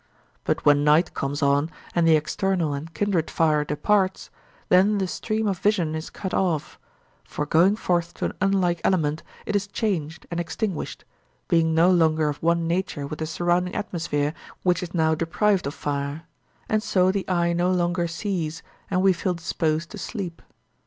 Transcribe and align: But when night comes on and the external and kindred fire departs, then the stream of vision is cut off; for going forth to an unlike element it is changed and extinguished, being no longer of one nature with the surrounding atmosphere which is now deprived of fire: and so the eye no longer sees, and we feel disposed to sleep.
But 0.45 0.65
when 0.65 0.83
night 0.83 1.13
comes 1.13 1.43
on 1.43 1.69
and 1.93 2.07
the 2.07 2.15
external 2.15 2.73
and 2.73 2.91
kindred 2.91 3.29
fire 3.29 3.63
departs, 3.63 4.31
then 4.69 4.97
the 4.97 5.05
stream 5.05 5.45
of 5.47 5.59
vision 5.59 5.93
is 5.93 6.09
cut 6.09 6.33
off; 6.33 6.79
for 7.23 7.45
going 7.45 7.75
forth 7.75 8.15
to 8.15 8.25
an 8.25 8.33
unlike 8.41 8.81
element 8.83 9.21
it 9.45 9.55
is 9.55 9.67
changed 9.67 10.25
and 10.31 10.39
extinguished, 10.39 11.05
being 11.47 11.75
no 11.75 11.91
longer 11.91 12.29
of 12.29 12.41
one 12.41 12.65
nature 12.65 13.05
with 13.05 13.19
the 13.19 13.27
surrounding 13.27 13.75
atmosphere 13.75 14.33
which 14.63 14.81
is 14.81 14.95
now 14.95 15.13
deprived 15.13 15.67
of 15.67 15.75
fire: 15.75 16.23
and 16.67 16.81
so 16.81 17.11
the 17.11 17.23
eye 17.29 17.53
no 17.53 17.69
longer 17.69 18.07
sees, 18.07 18.63
and 18.89 19.03
we 19.03 19.13
feel 19.13 19.35
disposed 19.35 19.91
to 19.91 19.99
sleep. 19.99 20.41